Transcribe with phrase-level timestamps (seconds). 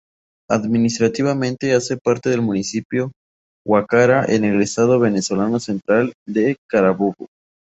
[0.49, 3.11] Administrativamente hace parte del Municipio
[3.63, 7.27] Guacara en el estado venezolano central de Carabobo.